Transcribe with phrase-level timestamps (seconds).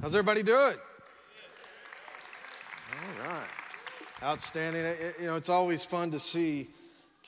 [0.00, 0.76] How's everybody doing?
[3.22, 3.48] All right.
[4.22, 4.82] Outstanding.
[4.84, 6.70] It- you know, it's always fun to see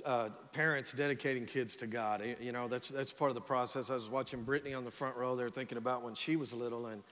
[0.06, 2.22] uh, parents dedicating kids to God.
[2.40, 3.90] You know, that's, that's part of the process.
[3.90, 6.86] I was watching Brittany on the front row there thinking about when she was little
[6.86, 7.02] and,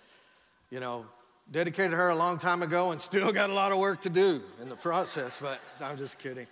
[0.70, 1.04] you know,
[1.50, 4.42] dedicated her a long time ago and still got a lot of work to do
[4.62, 6.46] in the process, but I'm just kidding.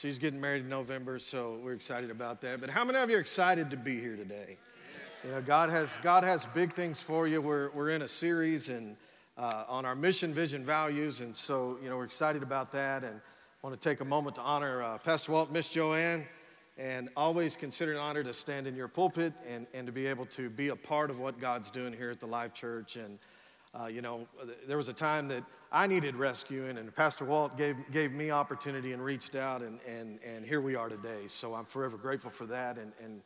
[0.00, 2.60] She's getting married in November, so we're excited about that.
[2.62, 4.56] But how many of you are excited to be here today?
[5.24, 7.40] You know, God has, God has big things for you.
[7.40, 8.94] We're, we're in a series and
[9.38, 13.22] uh, on our mission, vision, values, and so, you know, we're excited about that and
[13.62, 16.26] want to take a moment to honor uh, Pastor Walt, Miss Joanne,
[16.76, 20.26] and always consider an honor to stand in your pulpit and, and to be able
[20.26, 22.96] to be a part of what God's doing here at the Life Church.
[22.96, 23.18] And,
[23.74, 24.28] uh, you know,
[24.68, 28.92] there was a time that I needed rescuing, and Pastor Walt gave, gave me opportunity
[28.92, 31.28] and reached out, and, and, and here we are today.
[31.28, 33.22] So I'm forever grateful for that and, and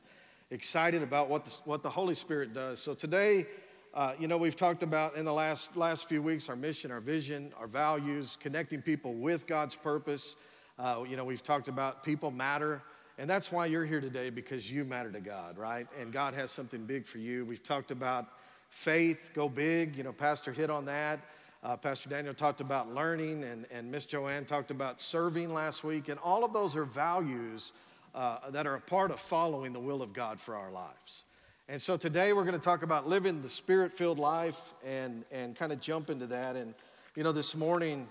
[0.50, 2.80] excited about what the, what the Holy Spirit does.
[2.80, 3.46] So today,
[3.92, 7.00] uh, you know, we've talked about in the last, last few weeks our mission, our
[7.00, 10.36] vision, our values, connecting people with God's purpose.
[10.78, 12.82] Uh, you know, we've talked about people matter.
[13.18, 15.86] And that's why you're here today, because you matter to God, right?
[16.00, 17.44] And God has something big for you.
[17.44, 18.28] We've talked about
[18.70, 19.96] faith, go big.
[19.96, 21.20] You know, Pastor hit on that.
[21.62, 26.08] Uh, Pastor Daniel talked about learning, and, and Miss Joanne talked about serving last week.
[26.08, 27.72] And all of those are values
[28.18, 31.22] uh, that are a part of following the will of God for our lives.
[31.68, 35.54] And so today we're going to talk about living the spirit filled life and, and
[35.54, 36.56] kind of jump into that.
[36.56, 36.74] And,
[37.14, 38.08] you know, this morning,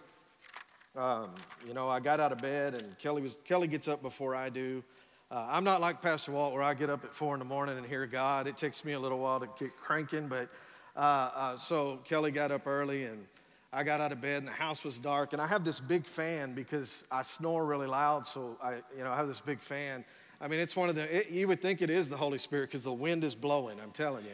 [0.95, 1.31] um,
[1.67, 4.47] you know, I got out of bed and Kelly, was, Kelly gets up before I
[4.47, 4.81] do.
[5.30, 7.78] Uh, I'm not like Pastor Walt where I get up at four in the morning
[7.78, 8.47] and hear God.
[8.47, 10.47] It takes me a little while to get cranking, but
[10.95, 13.25] uh, uh, so Kelly got up early and
[13.73, 15.34] I got out of bed and the house was dark.
[15.34, 18.26] And I have this big fan because I snore really loud.
[18.26, 20.06] So I, you know, I have this big fan.
[20.40, 22.70] I mean, it's one of the, it, you would think it is the Holy Spirit
[22.70, 24.32] because the wind is blowing, I'm telling you.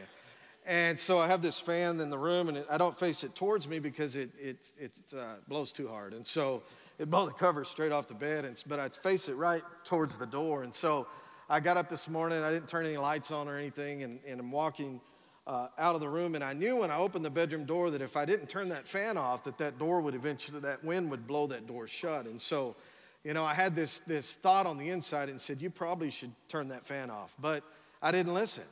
[0.65, 3.35] And so I have this fan in the room and it, I don't face it
[3.35, 6.13] towards me because it, it, it uh, blows too hard.
[6.13, 6.63] And so
[6.99, 10.17] it blew the covers straight off the bed, and, but I face it right towards
[10.17, 10.63] the door.
[10.63, 11.07] And so
[11.49, 14.39] I got up this morning, I didn't turn any lights on or anything, and, and
[14.39, 15.01] I'm walking
[15.45, 18.01] uh, out of the room, and I knew when I opened the bedroom door that
[18.01, 21.27] if I didn't turn that fan off, that that door would eventually, that wind would
[21.27, 22.25] blow that door shut.
[22.25, 22.75] And so,
[23.23, 26.31] you know, I had this, this thought on the inside and said, you probably should
[26.47, 27.35] turn that fan off.
[27.39, 27.63] But
[28.01, 28.63] I didn't listen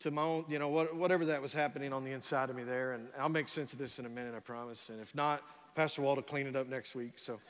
[0.00, 2.64] to my own, you know, what, whatever that was happening on the inside of me
[2.64, 2.92] there.
[2.92, 4.90] And I'll make sense of this in a minute, I promise.
[4.90, 5.42] And if not,
[5.74, 7.12] Pastor Walt will clean it up next week.
[7.16, 7.40] So,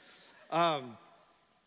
[0.50, 0.96] um,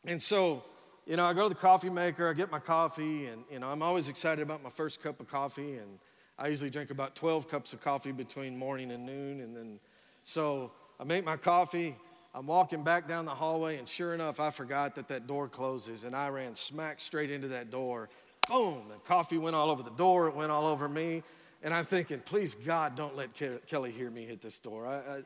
[0.06, 0.64] and so,
[1.06, 3.70] you know, I go to the coffee maker, I get my coffee, and, you know,
[3.70, 5.78] I'm always excited about my first cup of coffee.
[5.78, 6.00] And
[6.40, 9.42] I usually drink about 12 cups of coffee between morning and noon.
[9.42, 9.80] And then,
[10.24, 11.96] so I make my coffee.
[12.34, 16.04] I'm walking back down the hallway, and sure enough, I forgot that that door closes,
[16.04, 18.10] and I ran smack straight into that door.
[18.48, 18.84] Boom!
[18.90, 21.24] The coffee went all over the door, it went all over me.
[21.64, 24.86] And I'm thinking, please, God, don't let Ke- Kelly hear me hit this door.
[24.86, 25.22] I, I,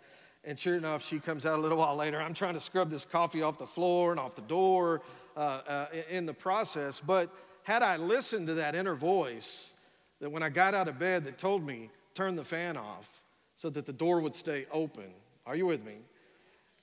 [0.46, 2.20] and sure enough, she comes out a little while later.
[2.20, 5.02] I'm trying to scrub this coffee off the floor and off the door
[5.36, 7.02] uh, uh, in the process.
[7.02, 7.30] But
[7.64, 9.74] had I listened to that inner voice,
[10.22, 13.22] that when I got out of bed that told me, turn the fan off
[13.56, 15.12] so that the door would stay open.
[15.46, 15.98] Are you with me?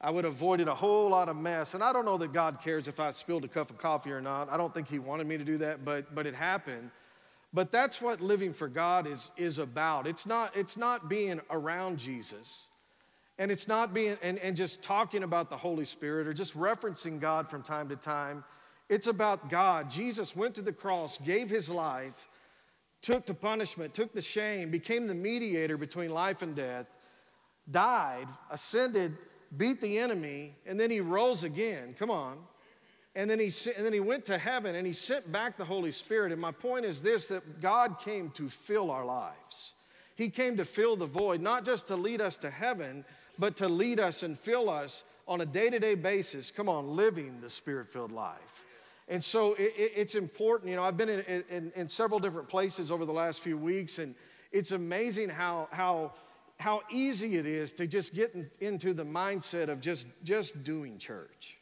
[0.01, 1.75] I would have avoided a whole lot of mess.
[1.75, 4.21] And I don't know that God cares if I spilled a cup of coffee or
[4.21, 4.51] not.
[4.51, 6.91] I don't think He wanted me to do that, but, but it happened.
[7.53, 10.07] But that's what living for God is, is about.
[10.07, 12.67] It's not, it's not being around Jesus.
[13.39, 17.21] And it's not being and, and just talking about the Holy Spirit or just referencing
[17.21, 18.45] God from time to time.
[18.89, 19.89] It's about God.
[19.89, 22.29] Jesus went to the cross, gave his life,
[23.03, 26.87] took the punishment, took the shame, became the mediator between life and death,
[27.71, 29.17] died, ascended,
[29.57, 31.95] beat the enemy, and then he rose again.
[31.99, 32.39] Come on.
[33.15, 35.91] And then, he, and then he went to heaven and he sent back the Holy
[35.91, 36.31] Spirit.
[36.31, 39.75] And my point is this that God came to fill our lives.
[40.15, 43.05] He came to fill the void, not just to lead us to heaven,
[43.39, 46.51] but to lead us and fill us on a day to day basis.
[46.51, 48.65] Come on, living the spirit filled life.
[49.09, 50.71] And so it, it, it's important.
[50.71, 53.99] You know, I've been in, in, in several different places over the last few weeks,
[53.99, 54.15] and
[54.53, 56.13] it's amazing how, how,
[56.59, 60.99] how easy it is to just get in, into the mindset of just, just doing
[60.99, 61.57] church.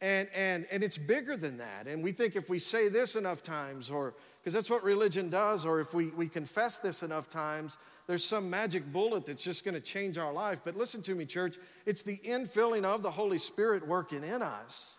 [0.00, 1.88] And, and, and it's bigger than that.
[1.88, 5.66] And we think if we say this enough times, or because that's what religion does,
[5.66, 9.74] or if we, we confess this enough times, there's some magic bullet that's just going
[9.74, 10.60] to change our life.
[10.64, 14.97] But listen to me, church, it's the infilling of the Holy Spirit working in us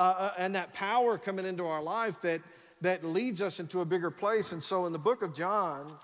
[0.00, 2.40] uh, uh, and that power coming into our life that,
[2.80, 4.52] that leads us into a bigger place.
[4.52, 5.94] And so in the book of John,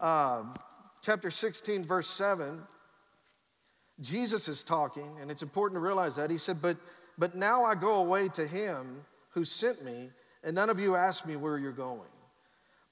[0.00, 0.44] uh,
[1.02, 2.62] chapter 16, verse 7,
[4.00, 6.30] Jesus is talking, and it's important to realize that.
[6.30, 6.78] He said, But,
[7.18, 10.08] but now I go away to him who sent me,
[10.42, 12.08] and none of you ask me where you're going.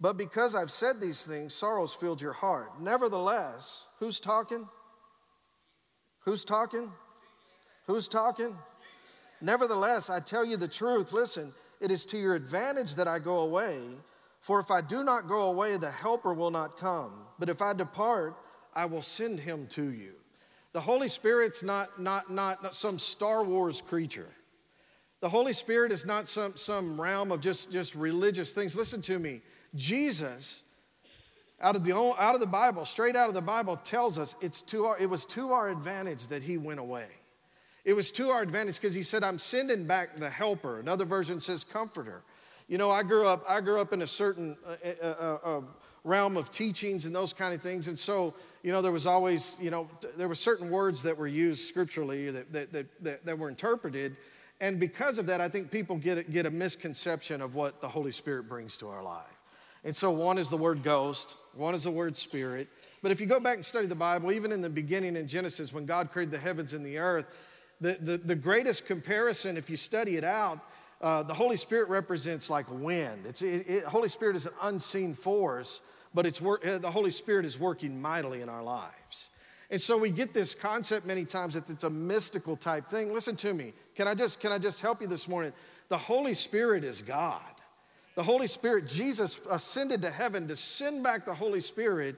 [0.03, 2.79] But because I've said these things, sorrows filled your heart.
[2.79, 4.69] Nevertheless, who's talking?
[6.27, 6.93] Who's talking?
[7.87, 8.55] Who's talking?
[9.41, 11.13] Nevertheless, I tell you the truth.
[11.13, 13.79] Listen, it is to your advantage that I go away.
[14.41, 17.27] For if I do not go away, the Helper will not come.
[17.39, 18.37] But if I depart,
[18.75, 20.13] I will send him to you.
[20.73, 24.29] The Holy Spirit's not, not, not, not some Star Wars creature.
[25.21, 28.77] The Holy Spirit is not some, some realm of just, just religious things.
[28.77, 29.41] Listen to me.
[29.75, 30.63] Jesus,
[31.61, 34.61] out of, the, out of the Bible, straight out of the Bible, tells us it's
[34.63, 37.07] to our, it was to our advantage that he went away.
[37.87, 40.81] It was to our advantage because he said, I'm sending back the helper.
[40.81, 42.23] Another version says comforter.
[42.67, 45.61] You know, I grew up, I grew up in a certain uh, uh, uh, uh
[46.03, 47.87] realm of teachings and those kind of things.
[47.87, 48.35] And so,
[48.65, 52.29] you know, there was always, you know, there were certain words that were used scripturally
[52.31, 54.17] that, that, that, that, that were interpreted.
[54.61, 58.13] And because of that, I think people get, get a misconception of what the Holy
[58.13, 59.27] Spirit brings to our life.
[59.85, 62.67] And so, one is the word ghost, one is the word spirit.
[63.01, 65.73] But if you go back and study the Bible, even in the beginning in Genesis,
[65.73, 67.27] when God created the heavens and the earth,
[67.81, 70.61] the, the, the greatest comparison, if you study it out,
[71.01, 73.27] uh, the Holy Spirit represents like wind.
[73.27, 75.83] It's, it, it, Holy Spirit is an unseen force,
[76.15, 79.31] but it's work, uh, the Holy Spirit is working mightily in our lives.
[79.71, 83.13] And so we get this concept many times that it's a mystical type thing.
[83.13, 83.73] Listen to me.
[83.95, 85.53] Can I just, can I just help you this morning?
[85.89, 87.43] The Holy Spirit is God.
[88.15, 92.17] The Holy Spirit, Jesus ascended to heaven to send back the Holy Spirit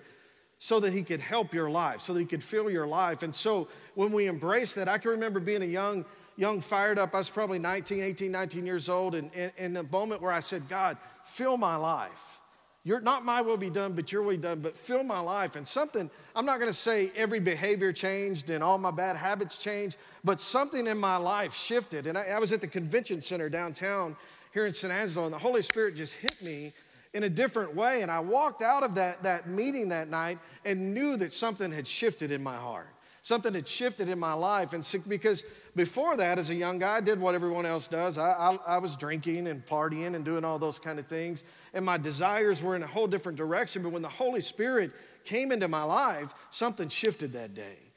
[0.58, 3.22] so that he could help your life, so that he could fill your life.
[3.22, 6.04] And so when we embrace that, I can remember being a young,
[6.36, 10.20] young, fired up, I was probably 19, 18, 19 years old, and in a moment
[10.20, 12.40] where I said, God, fill my life.
[12.84, 15.56] You're not my will be done, but your will be done, but fill my life.
[15.56, 19.98] And something, I'm not gonna say every behavior changed and all my bad habits changed,
[20.24, 22.06] but something in my life shifted.
[22.06, 24.16] And I, I was at the convention center downtown
[24.54, 26.72] here in San Angelo, and the Holy Spirit just hit me
[27.14, 28.02] in a different way.
[28.02, 31.86] And I walked out of that, that meeting that night and knew that something had
[31.86, 32.88] shifted in my heart.
[33.22, 34.72] Something had shifted in my life.
[34.72, 35.44] And because
[35.76, 38.16] before that, as a young guy, I did what everyone else does.
[38.16, 41.44] I, I, I was drinking and partying and doing all those kind of things.
[41.74, 43.82] And my desires were in a whole different direction.
[43.82, 44.92] But when the Holy Spirit
[45.24, 47.87] came into my life, something shifted that day.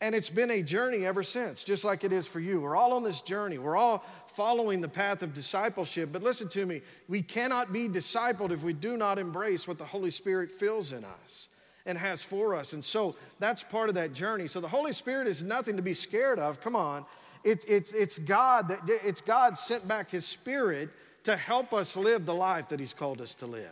[0.00, 2.60] And it's been a journey ever since, just like it is for you.
[2.60, 3.58] We're all on this journey.
[3.58, 6.10] We're all following the path of discipleship.
[6.12, 9.84] But listen to me, we cannot be discipled if we do not embrace what the
[9.84, 11.48] Holy Spirit fills in us
[11.84, 12.74] and has for us.
[12.74, 14.46] And so that's part of that journey.
[14.46, 16.60] So the Holy Spirit is nothing to be scared of.
[16.60, 17.04] Come on.
[17.42, 20.90] It's, it's, it's God that it's God sent back his spirit
[21.24, 23.68] to help us live the life that he's called us to live.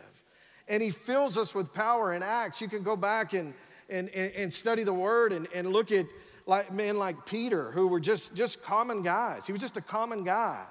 [0.67, 2.59] And he fills us with power and acts.
[2.59, 3.53] You can go back and
[3.89, 6.05] and, and, and study the word and, and look at
[6.45, 9.45] like men like Peter, who were just, just common guys.
[9.45, 10.65] He was just a common guy.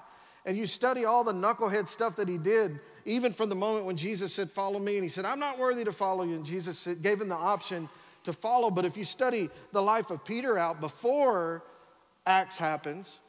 [0.47, 3.97] And you study all the knucklehead stuff that he did, even from the moment when
[3.97, 4.95] Jesus said, Follow me.
[4.95, 6.35] And he said, I'm not worthy to follow you.
[6.35, 7.89] And Jesus gave him the option
[8.25, 8.71] to follow.
[8.71, 11.65] But if you study the life of Peter out before
[12.27, 13.21] Acts happens,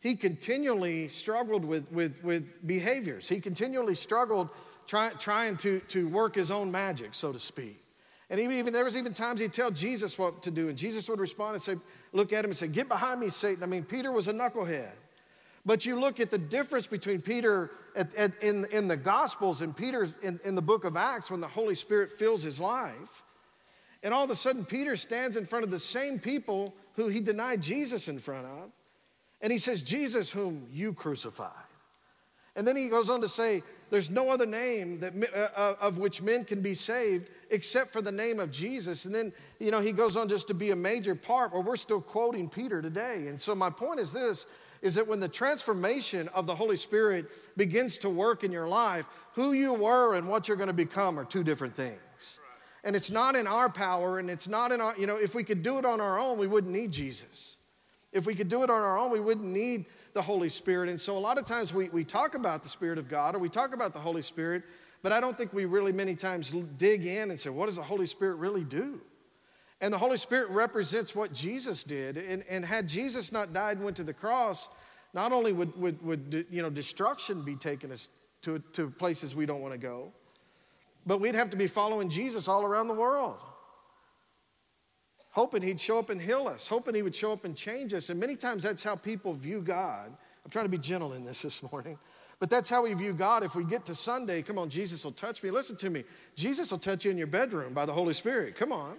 [0.00, 3.28] he continually struggled with, with, with behaviors.
[3.28, 4.48] He continually struggled
[4.86, 7.81] try, trying to, to work his own magic, so to speak.
[8.32, 11.20] And even there was even times he'd tell Jesus what to do, and Jesus would
[11.20, 11.76] respond and say,
[12.12, 13.62] look at him and say, Get behind me, Satan.
[13.62, 14.92] I mean, Peter was a knucklehead.
[15.66, 19.76] But you look at the difference between Peter at, at, in, in the Gospels and
[19.76, 23.22] Peter in, in the book of Acts when the Holy Spirit fills his life.
[24.02, 27.20] And all of a sudden, Peter stands in front of the same people who he
[27.20, 28.70] denied Jesus in front of.
[29.42, 31.52] And he says, Jesus, whom you crucified.
[32.56, 33.62] And then he goes on to say,
[33.92, 38.00] There's no other name that, uh, uh, of which men can be saved except for
[38.00, 39.04] the name of Jesus.
[39.04, 41.76] And then, you know, he goes on just to be a major part where we're
[41.76, 43.26] still quoting Peter today.
[43.26, 44.46] And so my point is this
[44.80, 47.26] is that when the transformation of the Holy Spirit
[47.58, 51.18] begins to work in your life, who you were and what you're going to become
[51.18, 52.38] are two different things.
[52.84, 55.44] And it's not in our power and it's not in our, you know, if we
[55.44, 57.56] could do it on our own, we wouldn't need Jesus.
[58.10, 60.88] If we could do it on our own, we wouldn't need the Holy Spirit.
[60.88, 63.38] And so a lot of times we, we talk about the Spirit of God or
[63.38, 64.62] we talk about the Holy Spirit,
[65.02, 67.82] but I don't think we really many times dig in and say, what does the
[67.82, 69.00] Holy Spirit really do?
[69.80, 72.16] And the Holy Spirit represents what Jesus did.
[72.16, 74.68] And, and had Jesus not died and went to the cross,
[75.12, 78.08] not only would, would, would you know, destruction be taking us
[78.42, 80.12] to, to places we don't want to go,
[81.04, 83.38] but we'd have to be following Jesus all around the world,
[85.32, 88.08] hoping he'd show up and heal us, hoping he would show up and change us.
[88.08, 90.12] And many times that's how people view God.
[90.44, 91.98] I'm trying to be gentle in this this morning.
[92.38, 93.44] But that's how we view God.
[93.44, 95.50] If we get to Sunday, come on, Jesus will touch me.
[95.50, 96.04] Listen to me.
[96.34, 98.56] Jesus will touch you in your bedroom by the Holy Spirit.
[98.56, 98.96] Come on.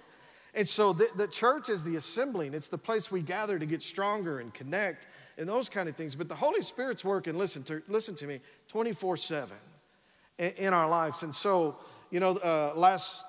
[0.56, 3.82] And so the, the church is the assembling, it's the place we gather to get
[3.82, 6.16] stronger and connect and those kind of things.
[6.16, 9.58] But the Holy Spirit's working, listen to, listen to me, 24 7.
[10.38, 11.24] in, our lives.
[11.24, 11.78] And so,
[12.12, 13.26] you know, uh, last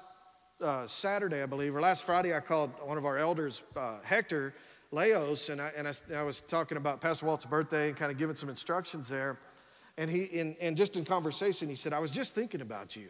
[0.65, 4.55] uh, Saturday, I believe, or last Friday, I called one of our elders, uh, Hector
[4.91, 8.19] Leos, and, I, and I, I, was talking about Pastor Walt's birthday and kind of
[8.19, 9.39] giving some instructions there.
[9.99, 13.09] And he, in, and just in conversation, he said, I was just thinking about you.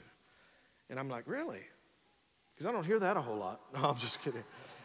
[0.90, 1.62] And I'm like, really?
[2.52, 3.60] Because I don't hear that a whole lot.
[3.74, 4.44] No, I'm just kidding.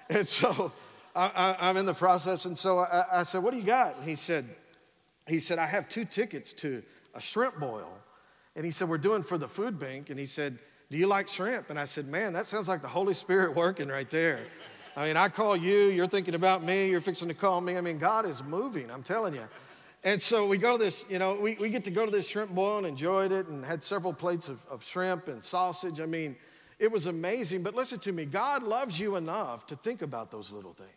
[0.10, 0.72] And so
[1.16, 2.46] I, am in the process.
[2.46, 3.98] And so I, I said, what do you got?
[3.98, 4.46] And he said,
[5.28, 6.84] he said, I have two tickets to
[7.14, 7.92] a shrimp boil.
[8.56, 10.10] And he said, we're doing for the food bank.
[10.10, 11.69] And he said, do you like shrimp?
[11.69, 14.39] And I said, Man, that sounds like the Holy Spirit working right there.
[14.96, 17.77] I mean, I call you, you're thinking about me, you're fixing to call me.
[17.77, 19.48] I mean, God is moving, I'm telling you.
[20.03, 22.27] And so we go to this, you know, we, we get to go to this
[22.27, 26.00] shrimp boil and enjoyed it and had several plates of, of shrimp and sausage.
[26.00, 26.38] I mean,
[26.79, 27.63] it was amazing.
[27.63, 30.89] But listen to me, God loves you enough to think about those little things.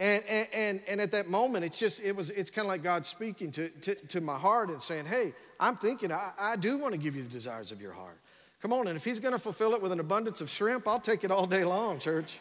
[0.00, 2.82] And, and, and, and at that moment, it's just, it was, it's kind of like
[2.82, 6.78] God speaking to, to, to my heart and saying, hey, I'm thinking, I, I do
[6.78, 8.18] want to give you the desires of your heart.
[8.60, 11.22] Come on, and if he's to fulfill it with an abundance of shrimp, I'll take
[11.22, 12.40] it all day long, church.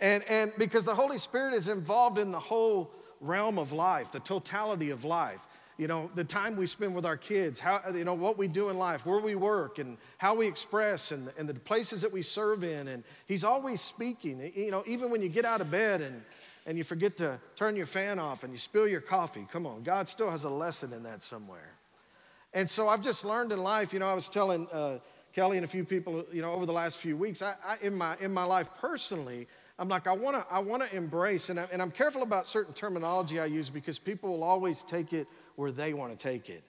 [0.00, 4.20] And, and because the Holy Spirit is involved in the whole realm of life, the
[4.20, 5.46] totality of life.
[5.78, 8.70] You know, the time we spend with our kids, how, you know, what we do
[8.70, 12.22] in life, where we work, and how we express, and, and the places that we
[12.22, 12.88] serve in.
[12.88, 14.52] And He's always speaking.
[14.54, 16.22] You know, even when you get out of bed and,
[16.66, 19.82] and you forget to turn your fan off and you spill your coffee, come on,
[19.82, 21.72] God still has a lesson in that somewhere.
[22.54, 24.98] And so I've just learned in life, you know, I was telling, uh,
[25.36, 27.94] Kelly and a few people, you know, over the last few weeks, I, I, in,
[27.94, 29.46] my, in my life personally,
[29.78, 33.38] I'm like, I wanna, I wanna embrace, and, I, and I'm careful about certain terminology
[33.38, 36.64] I use because people will always take it where they wanna take it.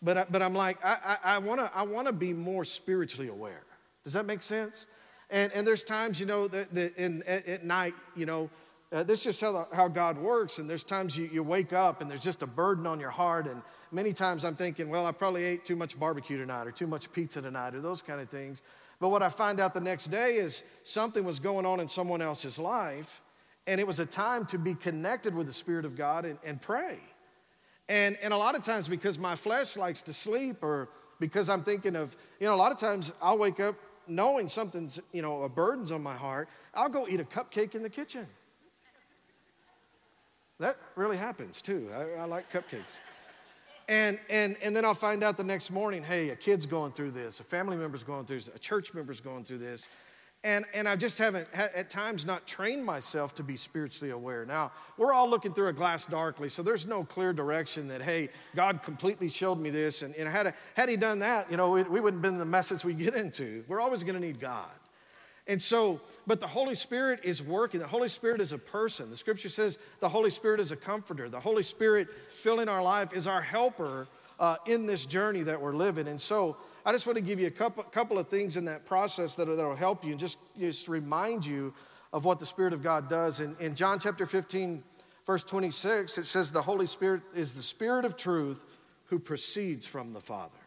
[0.00, 3.64] But, I, but I'm like, I, I, I, wanna, I wanna be more spiritually aware.
[4.02, 4.86] Does that make sense?
[5.28, 8.48] And, and there's times, you know, that, that in, at, at night, you know,
[8.96, 10.58] uh, this is just how, how God works.
[10.58, 13.46] And there's times you, you wake up and there's just a burden on your heart.
[13.46, 13.60] And
[13.92, 17.12] many times I'm thinking, well, I probably ate too much barbecue tonight or too much
[17.12, 18.62] pizza tonight or those kind of things.
[18.98, 22.22] But what I find out the next day is something was going on in someone
[22.22, 23.20] else's life.
[23.66, 26.62] And it was a time to be connected with the Spirit of God and, and
[26.62, 26.98] pray.
[27.90, 30.88] And, and a lot of times, because my flesh likes to sleep or
[31.20, 33.76] because I'm thinking of, you know, a lot of times I'll wake up
[34.08, 36.48] knowing something's, you know, a burden's on my heart.
[36.72, 38.26] I'll go eat a cupcake in the kitchen.
[40.58, 41.90] That really happens too.
[41.94, 43.00] I, I like cupcakes.
[43.88, 47.12] And, and, and then I'll find out the next morning hey, a kid's going through
[47.12, 49.88] this, a family member's going through this, a church member's going through this.
[50.44, 54.44] And, and I just haven't, at times, not trained myself to be spiritually aware.
[54.46, 58.28] Now, we're all looking through a glass darkly, so there's no clear direction that, hey,
[58.54, 60.02] God completely showed me this.
[60.02, 62.38] And, and had, a, had He done that, you know, we, we wouldn't have been
[62.38, 63.64] the message we get into.
[63.66, 64.70] We're always going to need God.
[65.48, 67.78] And so, but the Holy Spirit is working.
[67.78, 69.10] The Holy Spirit is a person.
[69.10, 71.28] The scripture says the Holy Spirit is a comforter.
[71.28, 74.08] The Holy Spirit filling our life is our helper
[74.40, 76.08] uh, in this journey that we're living.
[76.08, 78.86] And so, I just want to give you a couple, couple of things in that
[78.86, 81.74] process that will help you and just, just remind you
[82.12, 83.40] of what the Spirit of God does.
[83.40, 84.84] In, in John chapter 15,
[85.26, 88.64] verse 26, it says, The Holy Spirit is the Spirit of truth
[89.06, 90.58] who proceeds from the Father.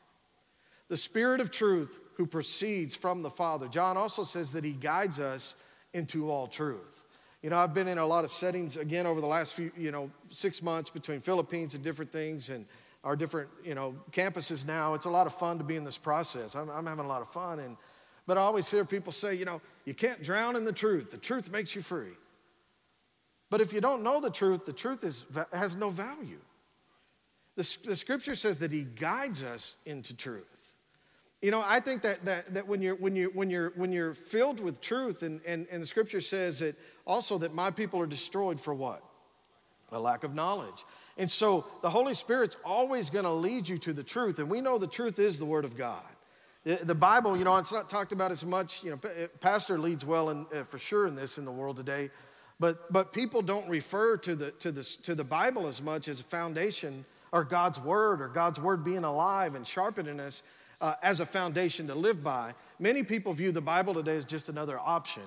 [0.90, 3.68] The Spirit of truth who proceeds from the Father.
[3.68, 5.56] John also says that he guides us
[5.94, 7.06] into all truth.
[7.42, 9.92] You know, I've been in a lot of settings again over the last few, you
[9.92, 12.66] know, six months between Philippines and different things and
[13.06, 14.94] our different, you know, campuses now.
[14.94, 16.56] It's a lot of fun to be in this process.
[16.56, 17.60] I'm, I'm having a lot of fun.
[17.60, 17.78] And,
[18.28, 21.12] but I always hear people say, you know, you can't drown in the truth.
[21.12, 22.18] The truth makes you free.
[23.50, 26.42] But if you don't know the truth, the truth is, has no value.
[27.56, 30.59] The, the scripture says that he guides us into truth.
[31.42, 34.14] You know, I think that, that, that when, you're, when, you're, when, you're, when you're
[34.14, 36.76] filled with truth, and, and, and the scripture says that
[37.08, 39.02] also that my people are destroyed for what?
[39.92, 40.84] A lack of knowledge.
[41.18, 44.40] And so the Holy Spirit's always going to lead you to the truth.
[44.40, 46.04] And we know the truth is the Word of God.
[46.66, 48.84] The Bible, you know, it's not talked about as much.
[48.84, 52.12] You know, Pastor leads well in, uh, for sure in this in the world today,
[52.60, 56.20] but but people don't refer to the to the to the Bible as much as
[56.20, 60.44] a foundation or God's Word or God's Word being alive and sharpening us
[60.82, 62.54] uh, as a foundation to live by.
[62.80, 65.24] Many people view the Bible today as just another option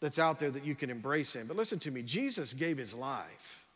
[0.00, 1.46] that's out there that you can embrace in.
[1.46, 3.66] But listen to me, Jesus gave his life.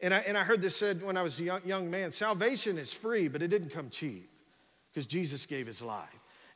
[0.00, 2.78] And I, and I heard this said when I was a young, young man salvation
[2.78, 4.30] is free, but it didn't come cheap
[4.92, 6.08] because Jesus gave his life.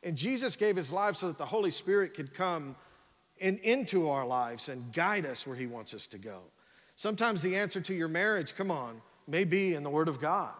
[0.03, 2.75] And Jesus gave his life so that the Holy Spirit could come
[3.37, 6.39] in, into our lives and guide us where he wants us to go.
[6.95, 10.53] Sometimes the answer to your marriage, come on, may be in the Word of God.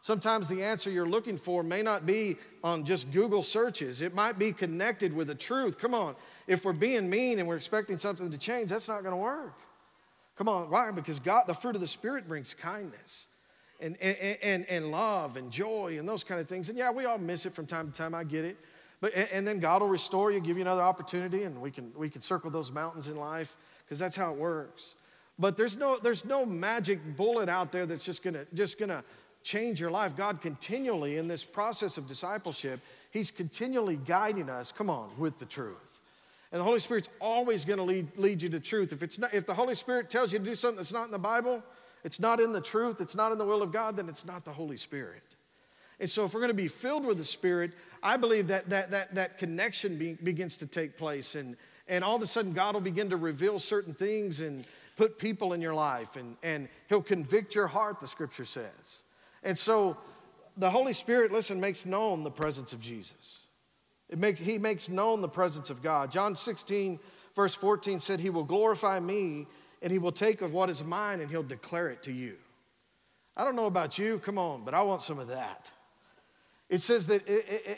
[0.00, 4.00] Sometimes the answer you're looking for may not be on just Google searches.
[4.00, 5.78] It might be connected with the truth.
[5.78, 6.16] Come on,
[6.46, 9.58] if we're being mean and we're expecting something to change, that's not going to work.
[10.36, 10.90] Come on, why?
[10.90, 13.26] Because God, the fruit of the Spirit brings kindness.
[13.80, 16.68] and, and, and, and love and joy and those kind of things.
[16.68, 18.56] And yeah, we all miss it from time to time, I get it.
[19.00, 22.10] But, and then God will restore you, give you another opportunity, and we can, we
[22.10, 24.94] can circle those mountains in life because that's how it works.
[25.38, 29.02] But there's no, there's no magic bullet out there that's just gonna, just gonna
[29.42, 30.16] change your life.
[30.16, 32.80] God continually, in this process of discipleship,
[33.10, 36.00] He's continually guiding us, come on, with the truth.
[36.52, 38.92] And the Holy Spirit's always gonna lead, lead you to truth.
[38.92, 41.12] If, it's not, if the Holy Spirit tells you to do something that's not in
[41.12, 41.62] the Bible,
[42.04, 44.44] it's not in the truth, it's not in the will of God, then it's not
[44.44, 45.36] the Holy Spirit.
[46.00, 48.90] And so, if we're going to be filled with the Spirit, I believe that that,
[48.90, 51.34] that, that connection be, begins to take place.
[51.34, 51.56] And,
[51.88, 54.64] and all of a sudden, God will begin to reveal certain things and
[54.96, 56.16] put people in your life.
[56.16, 59.02] And, and He'll convict your heart, the scripture says.
[59.42, 59.96] And so,
[60.56, 63.40] the Holy Spirit, listen, makes known the presence of Jesus.
[64.08, 66.10] It makes, he makes known the presence of God.
[66.10, 66.98] John 16,
[67.34, 69.46] verse 14 said, He will glorify me
[69.82, 72.36] and he will take of what is mine and he'll declare it to you.
[73.36, 75.70] I don't know about you, come on, but I want some of that.
[76.68, 77.26] It says that,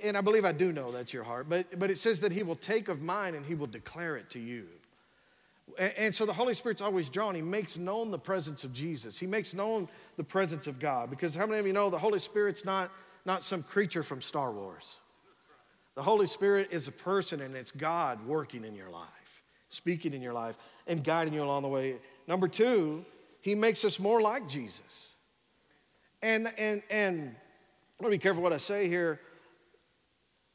[0.03, 2.43] and I believe I do know that's your heart, but, but it says that he
[2.43, 4.67] will take of mine and he will declare it to you.
[5.79, 7.35] And so the Holy Spirit's always drawn.
[7.35, 9.19] He makes known the presence of Jesus.
[9.19, 11.11] He makes known the presence of God.
[11.11, 12.91] Because how many of you know the Holy Spirit's not,
[13.25, 14.99] not some creature from Star Wars?
[15.95, 20.23] The Holy Spirit is a person and it's God working in your life, speaking in
[20.23, 21.97] your life and guiding you along the way.
[22.27, 23.05] Number two,
[23.41, 25.15] he makes us more like Jesus.
[26.23, 27.35] And, and, and
[28.01, 29.21] I want to be careful what I say here,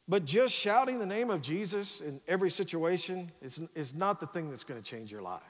[0.07, 4.49] but just shouting the name of Jesus in every situation is, is not the thing
[4.49, 5.41] that's going to change your life.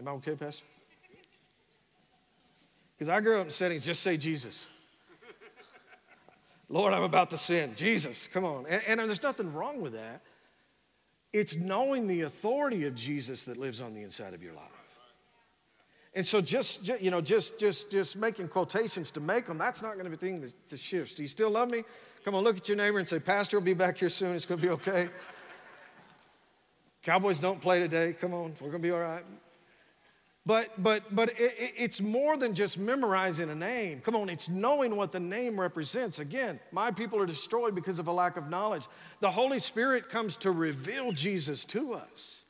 [0.00, 0.64] Am I okay, Pastor?
[2.96, 4.66] Because I grew up in settings, just say Jesus.
[6.68, 7.72] Lord, I'm about to sin.
[7.76, 8.66] Jesus, come on.
[8.68, 10.20] And, and, there's nothing wrong with that.
[11.32, 14.77] It's knowing the authority of Jesus that lives on the inside of your life.
[16.14, 19.94] And so just, you know, just just just making quotations to make them, that's not
[19.94, 21.14] going to be the thing that, that shifts.
[21.14, 21.84] Do you still love me?
[22.24, 24.34] Come on, look at your neighbor and say, Pastor will be back here soon.
[24.34, 25.08] It's going to be okay.
[27.02, 28.14] Cowboys don't play today.
[28.20, 29.24] Come on, we're going to be all right.
[30.44, 34.00] But, but, but it, it's more than just memorizing a name.
[34.00, 36.20] Come on, it's knowing what the name represents.
[36.20, 38.86] Again, my people are destroyed because of a lack of knowledge.
[39.20, 42.44] The Holy Spirit comes to reveal Jesus to us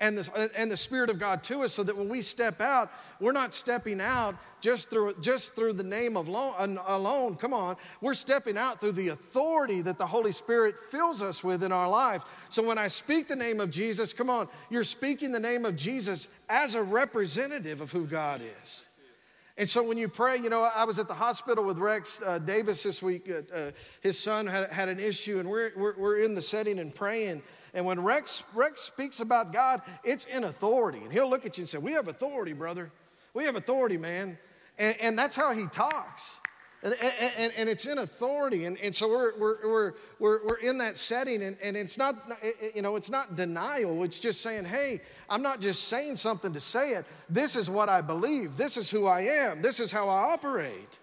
[0.00, 2.90] and the, and the Spirit of God to us so that when we step out,
[3.20, 7.36] we're not stepping out just through, just through the name of alone, alone.
[7.36, 7.76] Come on.
[8.00, 11.88] We're stepping out through the authority that the Holy Spirit fills us with in our
[11.88, 12.22] life.
[12.48, 15.76] So when I speak the name of Jesus, come on, you're speaking the name of
[15.76, 18.86] Jesus as a representative of who God is.
[19.58, 22.38] And so when you pray, you know, I was at the hospital with Rex uh,
[22.38, 23.30] Davis this week.
[23.30, 26.78] Uh, uh, his son had, had an issue, and we're, we're, we're in the setting
[26.78, 27.42] and praying.
[27.74, 30.98] And when Rex, Rex speaks about God, it's in authority.
[30.98, 32.90] And he'll look at you and say, We have authority, brother.
[33.34, 34.38] We have authority, man.
[34.78, 36.36] And, and that's how he talks.
[36.82, 38.64] And, and, and, it's in authority.
[38.64, 42.16] And, and so we're, we're, we're, we're, we're in that setting, and, and it's, not,
[42.74, 44.02] you know, it's not denial.
[44.02, 47.04] It's just saying, hey, I'm not just saying something to say it.
[47.28, 48.56] This is what I believe.
[48.56, 49.60] This is who I am.
[49.60, 50.98] This is how I operate.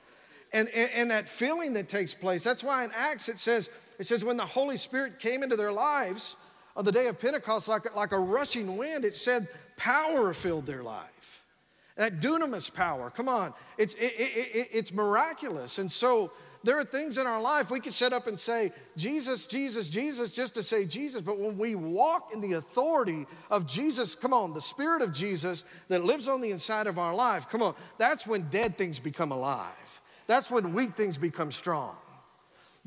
[0.52, 4.08] And, and, and that feeling that takes place, that's why in Acts it says, it
[4.08, 6.38] says, when the Holy Spirit came into their lives,
[6.78, 10.84] on the day of Pentecost, like, like a rushing wind, it said power filled their
[10.84, 11.44] life.
[11.96, 15.80] That dunamis power, come on, it's, it, it, it, it's miraculous.
[15.80, 16.32] And so
[16.64, 20.32] there are things in our life we can set up and say, Jesus, Jesus, Jesus,
[20.32, 21.24] just to say Jesus.
[21.24, 25.64] But when we walk in the authority of Jesus, come on, the Spirit of Jesus
[25.88, 29.32] that lives on the inside of our life, come on, that's when dead things become
[29.32, 30.02] alive.
[30.28, 31.96] That's when weak things become strong.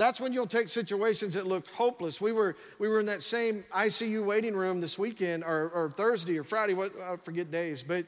[0.00, 2.22] That's when you'll take situations that looked hopeless.
[2.22, 6.38] We were, we were in that same ICU waiting room this weekend, or, or Thursday
[6.38, 8.06] or Friday, what, I forget days, but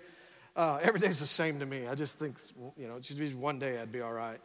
[0.56, 1.86] uh, every day's the same to me.
[1.86, 2.38] I just think,
[2.78, 4.40] you know, it should be one day I'd be all right.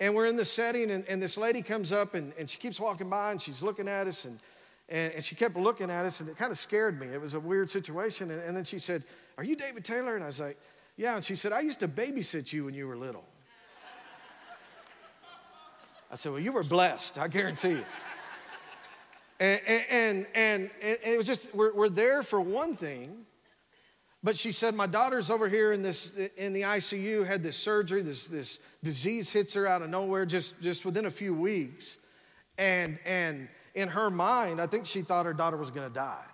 [0.00, 2.80] And we're in the setting, and, and this lady comes up and, and she keeps
[2.80, 4.40] walking by and she's looking at us, and,
[4.88, 7.06] and, and she kept looking at us, and it kind of scared me.
[7.06, 8.32] It was a weird situation.
[8.32, 9.04] And, and then she said,
[9.38, 10.16] Are you David Taylor?
[10.16, 10.58] And I was like,
[10.96, 11.14] Yeah.
[11.14, 13.29] And she said, I used to babysit you when you were little.
[16.10, 17.84] I said, Well, you were blessed, I guarantee you.
[19.40, 23.26] and, and, and, and, it was just, we're, we're there for one thing.
[24.22, 28.02] But she said, My daughter's over here in, this, in the ICU, had this surgery,
[28.02, 31.96] this, this disease hits her out of nowhere just, just within a few weeks.
[32.58, 36.24] And, and in her mind, I think she thought her daughter was to die.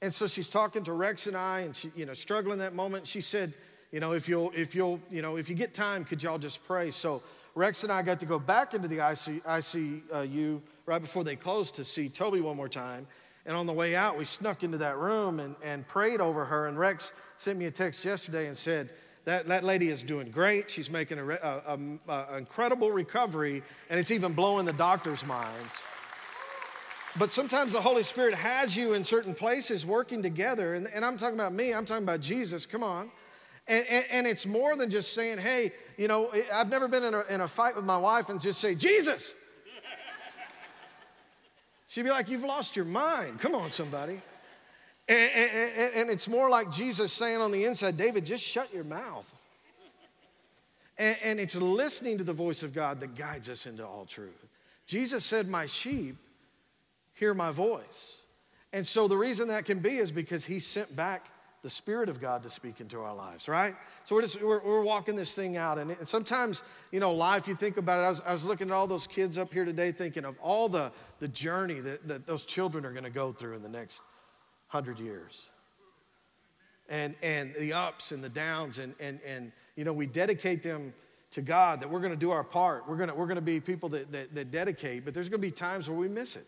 [0.00, 3.06] And so she's talking to Rex and I, and she, you know, struggling that moment.
[3.06, 3.54] She said,
[3.90, 6.62] you know, if you'll, if you'll, you know, if you get time, could y'all just
[6.64, 6.90] pray?
[6.92, 7.22] So
[7.58, 11.74] Rex and I got to go back into the IC, ICU right before they closed
[11.74, 13.04] to see Toby one more time.
[13.46, 16.68] And on the way out, we snuck into that room and, and prayed over her.
[16.68, 18.92] And Rex sent me a text yesterday and said,
[19.24, 20.70] that, that lady is doing great.
[20.70, 21.98] She's making an
[22.36, 25.82] incredible recovery, and it's even blowing the doctor's minds.
[27.18, 30.74] But sometimes the Holy Spirit has you in certain places working together.
[30.74, 32.66] And, and I'm talking about me, I'm talking about Jesus.
[32.66, 33.10] Come on.
[33.68, 37.12] And, and, and, it's more than just saying, hey, you know, I've never been in
[37.12, 39.34] a, in a fight with my wife and just say, Jesus.
[41.88, 43.40] She'd be like, you've lost your mind.
[43.40, 44.22] Come on, somebody.
[45.06, 48.84] And, and, and, it's more like Jesus saying on the inside, David, just shut your
[48.84, 49.34] mouth.
[50.96, 54.46] And, and it's listening to the voice of God that guides us into all truth.
[54.86, 56.16] Jesus said, My sheep
[57.14, 58.18] hear my voice.
[58.72, 61.26] And so the reason that can be is because he sent back
[61.62, 63.74] the Spirit of God to speak into our lives, right?
[64.04, 67.48] So we're just we're, we're walking this thing out, and, sometimes you know, life.
[67.48, 68.02] You think about it.
[68.02, 70.68] I was, I was looking at all those kids up here today, thinking of all
[70.68, 74.02] the the journey that, that those children are going to go through in the next
[74.70, 75.48] 100 years.
[76.88, 80.94] And, and the ups and the downs, and, and, and you know, we dedicate them
[81.32, 82.88] to God that we're going to do our part.
[82.88, 85.52] We're going we're to be people that, that, that dedicate, but there's going to be
[85.52, 86.46] times where we miss it.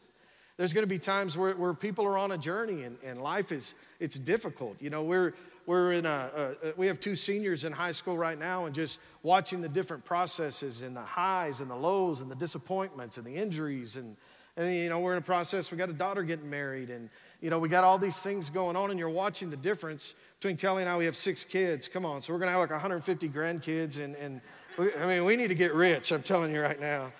[0.60, 3.50] There's going to be times where, where people are on a journey and, and life
[3.50, 4.76] is it's difficult.
[4.78, 5.32] You know, we're,
[5.64, 8.98] we're in a, a, we have two seniors in high school right now and just
[9.22, 13.34] watching the different processes and the highs and the lows and the disappointments and the
[13.34, 14.16] injuries and,
[14.58, 17.08] and you know we're in a process we got a daughter getting married and
[17.40, 20.56] you know, we got all these things going on, and you're watching the difference between
[20.56, 20.96] Kelly and I.
[20.96, 21.88] We have six kids.
[21.88, 22.20] Come on.
[22.20, 24.40] So we're going to have like 150 grandkids, and, and
[24.76, 27.12] we, I mean, we need to get rich, I'm telling you right now.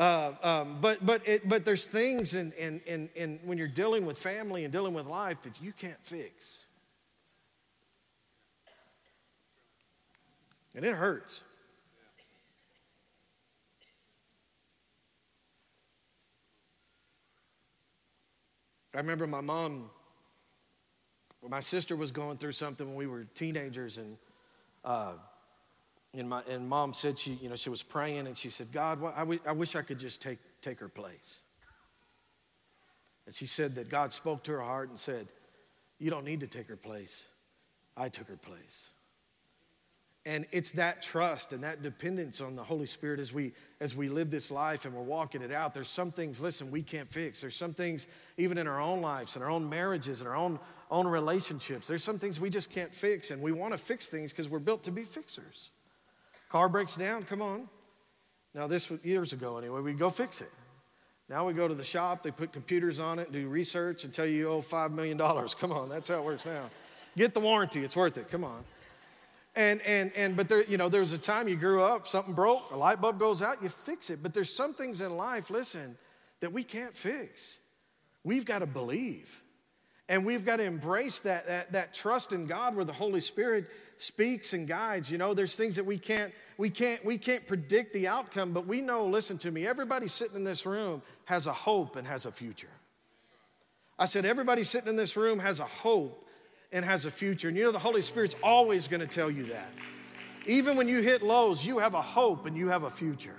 [0.00, 4.06] Uh, um, but, but, it, but there's things in, in, in, in when you're dealing
[4.06, 6.60] with family and dealing with life that you can't fix.
[10.74, 11.42] And it hurts.
[18.94, 19.90] I remember my mom,
[21.46, 24.16] my sister was going through something when we were teenagers, and
[24.82, 25.12] uh,
[26.16, 29.02] and, my, and mom said she, you know, she was praying and she said, God,
[29.14, 31.40] I, w- I wish I could just take, take her place.
[33.26, 35.28] And she said that God spoke to her heart and said,
[36.00, 37.24] You don't need to take her place.
[37.96, 38.88] I took her place.
[40.26, 44.08] And it's that trust and that dependence on the Holy Spirit as we as we
[44.08, 45.74] live this life and we're walking it out.
[45.74, 47.40] There's some things, listen, we can't fix.
[47.40, 50.58] There's some things, even in our own lives, in our own marriages, in our own
[50.90, 51.86] own relationships.
[51.86, 54.58] There's some things we just can't fix, and we want to fix things because we're
[54.58, 55.70] built to be fixers.
[56.50, 57.68] Car breaks down, come on.
[58.54, 60.50] Now, this was years ago anyway, we go fix it.
[61.28, 64.26] Now we go to the shop, they put computers on it, do research, and tell
[64.26, 65.16] you you owe $5 million.
[65.60, 66.64] Come on, that's how it works now.
[67.16, 68.62] Get the warranty, it's worth it, come on.
[69.56, 72.34] And, and, and, but there, you know, there was a time you grew up, something
[72.34, 74.22] broke, a light bulb goes out, you fix it.
[74.22, 75.98] But there's some things in life, listen,
[76.38, 77.58] that we can't fix.
[78.22, 79.42] We've got to believe.
[80.10, 83.70] And we've got to embrace that, that, that trust in God where the Holy Spirit
[83.96, 85.08] speaks and guides.
[85.08, 88.66] You know, there's things that we can't, we can't, we can't predict the outcome, but
[88.66, 92.26] we know, listen to me, everybody sitting in this room has a hope and has
[92.26, 92.72] a future.
[94.00, 96.26] I said, everybody sitting in this room has a hope
[96.72, 97.46] and has a future.
[97.46, 99.70] And you know, the Holy Spirit's always going to tell you that.
[100.44, 103.36] Even when you hit lows, you have a hope and you have a future.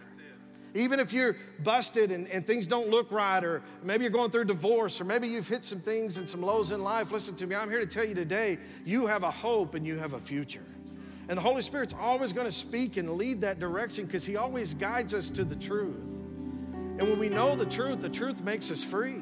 [0.74, 4.46] Even if you're busted and, and things don't look right, or maybe you're going through
[4.46, 7.56] divorce, or maybe you've hit some things and some lows in life, listen to me.
[7.56, 10.66] I'm here to tell you today you have a hope and you have a future.
[11.28, 14.74] And the Holy Spirit's always going to speak and lead that direction because He always
[14.74, 15.96] guides us to the truth.
[17.02, 19.22] And when we know the truth, the truth makes us free.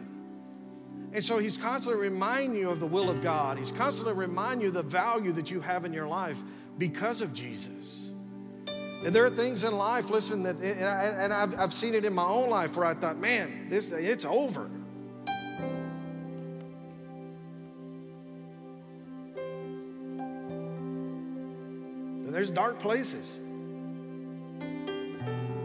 [1.11, 3.57] And so he's constantly reminding you of the will of God.
[3.57, 6.41] He's constantly reminding you the value that you have in your life
[6.77, 8.08] because of Jesus.
[9.03, 12.25] And there are things in life, listen, that, and I've, I've seen it in my
[12.25, 14.69] own life where I thought, man, this, it's over.
[22.25, 23.39] And there's dark places.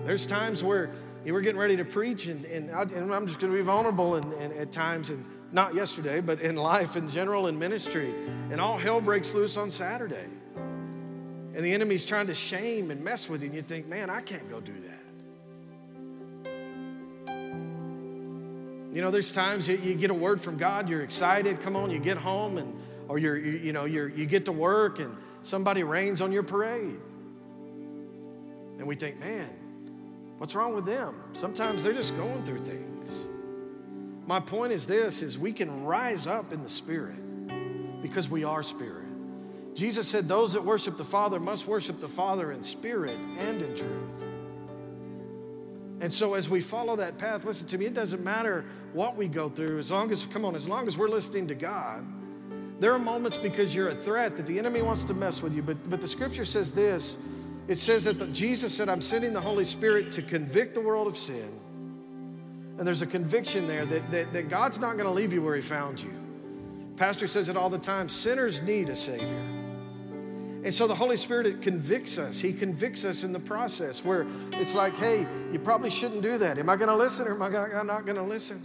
[0.07, 0.91] There's times where
[1.25, 4.15] you were getting ready to preach, and, and, I, am just going to be vulnerable
[4.15, 8.15] and, and, at times, and not yesterday, but in life in general, in ministry.
[8.53, 10.27] And all hell breaks loose on Saturday.
[11.55, 14.21] And the enemy's trying to shame and mess with you, and you think, man, I
[14.21, 15.01] can't go do that.
[18.93, 21.91] You know, there's times you, you get a word from God, you're excited, come on,
[21.91, 22.75] you get home, and
[23.09, 26.43] or you're, you, you know, you're, you get to work, and somebody rains on your
[26.43, 26.97] parade.
[28.79, 29.49] And we think, man,
[30.39, 31.15] What's wrong with them?
[31.33, 33.27] Sometimes they're just going through things.
[34.27, 37.17] My point is this is we can rise up in the spirit
[38.03, 39.04] because we are spirit.
[39.75, 43.77] Jesus said those that worship the Father must worship the Father in spirit and in
[43.77, 44.29] truth.
[46.01, 49.27] And so as we follow that path, listen to me, it doesn't matter what we
[49.27, 52.05] go through, as long as, come on, as long as we're listening to God.
[52.79, 55.63] There are moments because you're a threat that the enemy wants to mess with you,
[55.63, 57.17] but, but the scripture says this
[57.67, 61.07] it says that the, Jesus said, I'm sending the Holy Spirit to convict the world
[61.07, 61.49] of sin.
[62.77, 65.57] And there's a conviction there that, that, that God's not going to leave you where
[65.57, 66.13] He found you.
[66.97, 69.54] Pastor says it all the time sinners need a Savior.
[70.65, 72.41] And so the Holy Spirit convicts us.
[72.41, 76.59] He convicts us in the process where it's like, hey, you probably shouldn't do that.
[76.59, 78.59] Am I going to listen or am I not going to listen?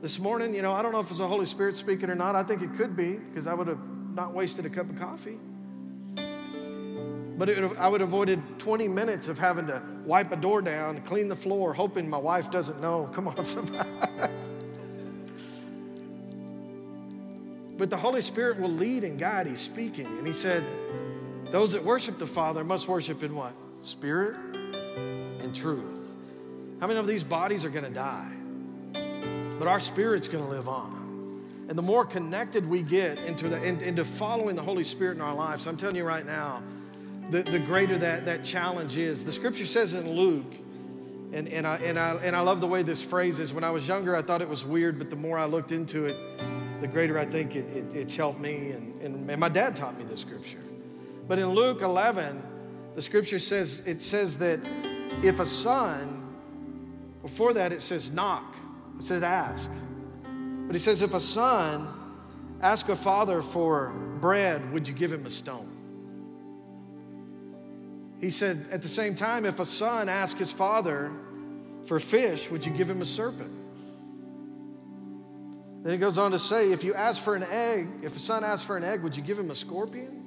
[0.00, 2.36] This morning, you know, I don't know if it's the Holy Spirit speaking or not.
[2.36, 3.80] I think it could be because I would have
[4.14, 5.38] not wasted a cup of coffee.
[7.36, 11.28] But I would have avoided 20 minutes of having to wipe a door down, clean
[11.28, 13.10] the floor, hoping my wife doesn't know.
[13.12, 13.88] Come on, somebody.
[17.78, 19.46] But the Holy Spirit will lead and guide.
[19.46, 20.06] He's speaking.
[20.06, 20.64] And He said,
[21.46, 23.54] Those that worship the Father must worship in what?
[23.82, 24.36] Spirit
[25.40, 25.98] and truth.
[26.80, 28.30] How many of these bodies are going to die?
[29.58, 30.98] But our spirit's going to live on.
[31.68, 35.34] And the more connected we get into, the, into following the Holy Spirit in our
[35.34, 36.62] lives, I'm telling you right now,
[37.30, 39.24] the, the greater that, that challenge is.
[39.24, 40.54] The scripture says in Luke,
[41.32, 43.52] and, and, I, and, I, and I love the way this phrase is.
[43.52, 46.06] When I was younger, I thought it was weird, but the more I looked into
[46.06, 46.16] it,
[46.80, 48.70] the greater I think it, it, it's helped me.
[48.70, 50.62] And, and, and my dad taught me the scripture.
[51.26, 52.42] But in Luke 11,
[52.94, 54.60] the scripture says, it says that
[55.22, 56.26] if a son,
[57.22, 58.56] before that it says knock,
[58.96, 59.70] it says ask.
[60.66, 61.88] But he says, if a son
[62.60, 65.74] ask a father for bread, would you give him a stone?
[68.20, 71.12] He said, at the same time, if a son asks his father
[71.84, 73.57] for fish, would you give him a serpent?
[75.88, 78.44] Then he goes on to say, if you ask for an egg, if a son
[78.44, 80.22] asks for an egg, would you give him a scorpion?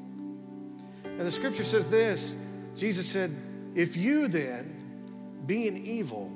[1.04, 2.34] And the scripture says this
[2.76, 3.36] Jesus said,
[3.76, 6.32] if you then, being evil,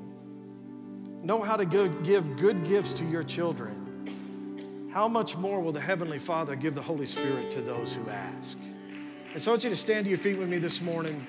[1.24, 6.20] know how to give good gifts to your children, how much more will the Heavenly
[6.20, 8.60] Father give the Holy Spirit to those who ask?
[9.34, 11.26] And so I want you to stand to your feet with me this morning.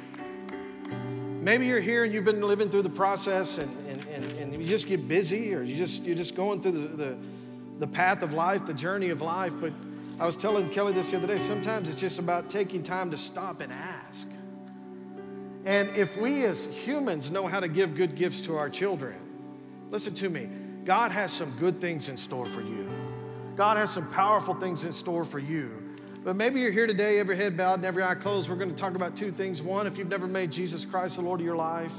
[1.41, 4.67] Maybe you're here and you've been living through the process and, and, and, and you
[4.67, 7.17] just get busy or you just, you're just going through the, the,
[7.79, 9.53] the path of life, the journey of life.
[9.61, 9.73] But
[10.19, 13.17] I was telling Kelly this the other day sometimes it's just about taking time to
[13.17, 14.27] stop and ask.
[15.65, 19.17] And if we as humans know how to give good gifts to our children,
[19.91, 20.49] listen to me,
[20.85, 22.89] God has some good things in store for you.
[23.57, 25.83] God has some powerful things in store for you.
[26.23, 28.49] But maybe you're here today, every head bowed and every eye closed.
[28.49, 29.63] We're going to talk about two things.
[29.63, 31.95] One, if you've never made Jesus Christ the Lord of your life,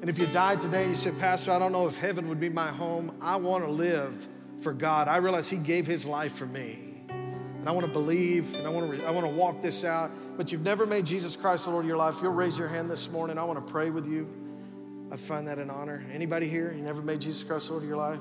[0.00, 2.40] and if you died today and you said, Pastor, I don't know if heaven would
[2.40, 4.28] be my home, I want to live
[4.64, 5.06] for God.
[5.06, 6.78] I realize He gave His life for me.
[7.08, 10.10] And I want to believe and I want to, I want to walk this out.
[10.36, 12.90] But you've never made Jesus Christ the Lord of your life, you'll raise your hand
[12.90, 13.38] this morning.
[13.38, 14.28] I want to pray with you.
[15.12, 16.04] I find that an honor.
[16.12, 18.18] Anybody here, you never made Jesus Christ the Lord of your life?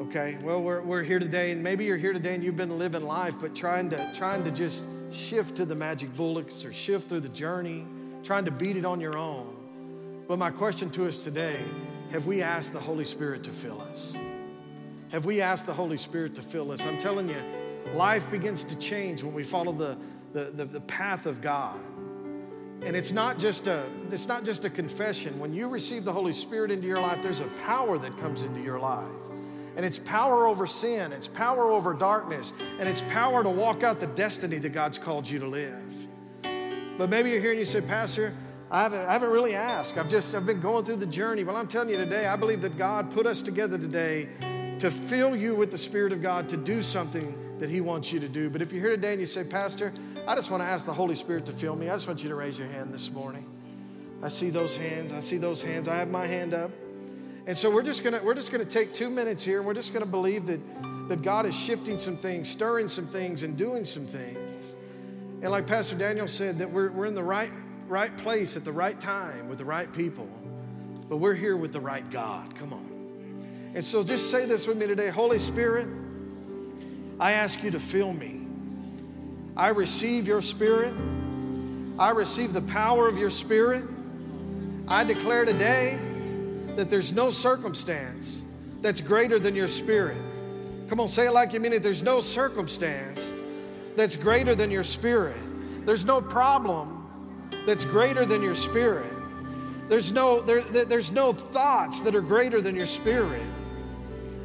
[0.00, 3.02] Okay, well, we're, we're here today, and maybe you're here today and you've been living
[3.02, 7.20] life, but trying to, trying to just shift to the magic bullets or shift through
[7.20, 7.86] the journey,
[8.24, 9.56] trying to beat it on your own.
[10.26, 11.56] But my question to us today
[12.12, 14.18] have we asked the Holy Spirit to fill us?
[15.12, 16.84] Have we asked the Holy Spirit to fill us?
[16.84, 17.42] I'm telling you,
[17.94, 19.96] life begins to change when we follow the,
[20.34, 21.80] the, the, the path of God.
[22.82, 25.38] And it's not just a it's not just a confession.
[25.38, 28.60] When you receive the Holy Spirit into your life, there's a power that comes into
[28.60, 29.06] your life.
[29.76, 34.00] And it's power over sin, it's power over darkness, and it's power to walk out
[34.00, 36.08] the destiny that God's called you to live.
[36.98, 38.34] But maybe you're here and you say, Pastor,
[38.72, 39.98] I haven't, I haven't really asked.
[39.98, 41.44] I've just I've been going through the journey.
[41.44, 44.30] Well, I'm telling you today, I believe that God put us together today
[44.78, 48.20] to fill you with the Spirit of God to do something that He wants you
[48.20, 48.48] to do.
[48.48, 49.92] But if you're here today and you say, Pastor,
[50.26, 52.30] I just want to ask the Holy Spirit to fill me, I just want you
[52.30, 53.44] to raise your hand this morning.
[54.22, 55.12] I see those hands.
[55.12, 55.86] I see those hands.
[55.86, 56.70] I have my hand up.
[57.46, 59.92] And so we're just gonna we're just gonna take two minutes here and we're just
[59.92, 60.60] gonna believe that
[61.10, 64.76] that God is shifting some things, stirring some things, and doing some things.
[65.42, 67.50] And like Pastor Daniel said, that we're, we're in the right
[67.88, 70.28] right place at the right time with the right people,
[71.08, 72.54] but we're here with the right God.
[72.54, 73.72] Come on.
[73.74, 75.88] And so just say this with me today Holy Spirit,
[77.18, 78.46] I ask you to fill me.
[79.56, 80.94] I receive your spirit.
[81.98, 83.84] I receive the power of your spirit.
[84.88, 85.98] I declare today
[86.76, 88.40] that there's no circumstance
[88.80, 90.16] that's greater than your spirit.
[90.88, 91.82] Come on, say it like you mean it.
[91.82, 93.30] There's no circumstance
[93.94, 95.36] that's greater than your spirit.
[95.86, 97.01] There's no problem
[97.66, 99.12] that's greater than your spirit.
[99.88, 103.42] There's no, there, there's no thoughts that are greater than your spirit.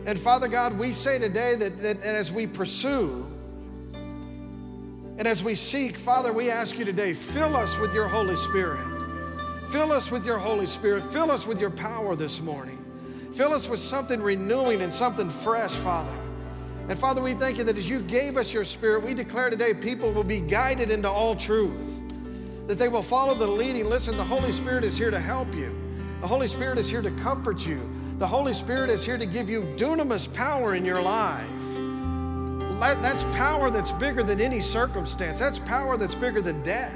[0.06, 3.26] And Father God, we say today that, that as we pursue
[5.18, 8.86] and as we seek, Father, we ask you today, fill us with your Holy Spirit.
[9.70, 11.04] Fill us with your Holy Spirit.
[11.12, 12.78] Fill us with your power this morning.
[13.34, 16.16] Fill us with something renewing and something fresh, Father.
[16.88, 19.74] And Father, we thank you that as you gave us your Spirit, we declare today
[19.74, 22.00] people will be guided into all truth,
[22.68, 23.86] that they will follow the leading.
[23.86, 25.74] Listen, the Holy Spirit is here to help you,
[26.22, 27.80] the Holy Spirit is here to comfort you,
[28.20, 31.48] the Holy Spirit is here to give you dunamis power in your life.
[32.80, 36.94] That's power that's bigger than any circumstance, that's power that's bigger than death.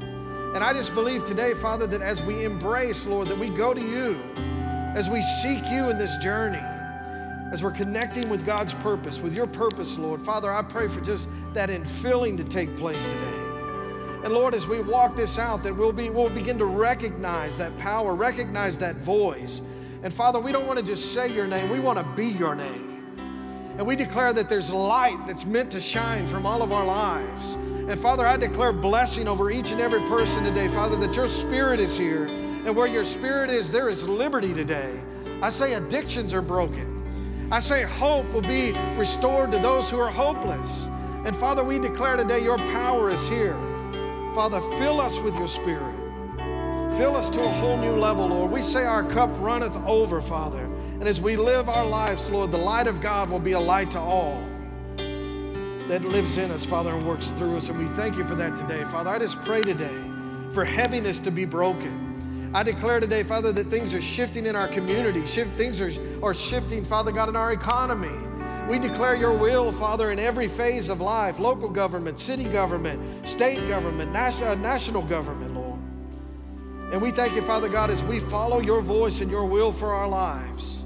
[0.00, 3.80] And I just believe today, Father, that as we embrace, Lord, that we go to
[3.80, 4.20] you,
[4.94, 6.60] as we seek you in this journey,
[7.50, 10.20] as we're connecting with God's purpose, with your purpose, Lord.
[10.20, 13.41] Father, I pray for just that infilling to take place today.
[14.24, 17.76] And Lord, as we walk this out, that we'll, be, we'll begin to recognize that
[17.76, 19.62] power, recognize that voice.
[20.04, 22.54] And Father, we don't want to just say your name, we want to be your
[22.54, 22.92] name.
[23.78, 27.54] And we declare that there's light that's meant to shine from all of our lives.
[27.54, 31.80] And Father, I declare blessing over each and every person today, Father, that your spirit
[31.80, 32.26] is here.
[32.64, 35.00] And where your spirit is, there is liberty today.
[35.40, 37.48] I say addictions are broken.
[37.50, 40.86] I say hope will be restored to those who are hopeless.
[41.24, 43.56] And Father, we declare today your power is here.
[44.34, 45.94] Father, fill us with your spirit.
[46.96, 48.50] Fill us to a whole new level, Lord.
[48.50, 50.64] We say our cup runneth over, Father.
[51.00, 53.90] And as we live our lives, Lord, the light of God will be a light
[53.92, 54.42] to all
[55.88, 57.68] that lives in us, Father, and works through us.
[57.68, 58.80] And we thank you for that today.
[58.82, 59.94] Father, I just pray today
[60.52, 62.50] for heaviness to be broken.
[62.54, 65.26] I declare today, Father, that things are shifting in our community.
[65.26, 65.90] Shift, things are,
[66.22, 68.21] are shifting, Father God, in our economy.
[68.68, 73.66] We declare your will, Father, in every phase of life local government, city government, state
[73.68, 75.78] government, national, uh, national government, Lord.
[76.92, 79.92] And we thank you, Father God, as we follow your voice and your will for
[79.92, 80.82] our lives.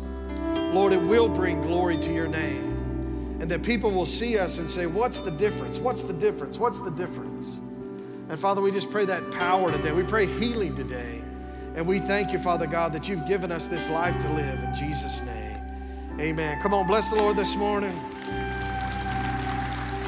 [0.72, 3.38] Lord, it will bring glory to your name.
[3.40, 5.78] And that people will see us and say, What's the difference?
[5.78, 6.58] What's the difference?
[6.58, 7.58] What's the difference?
[8.28, 9.92] And Father, we just pray that power today.
[9.92, 11.22] We pray healing today.
[11.74, 14.74] And we thank you, Father God, that you've given us this life to live in
[14.74, 15.45] Jesus' name.
[16.18, 16.58] Amen.
[16.60, 17.92] Come on, bless the Lord this morning.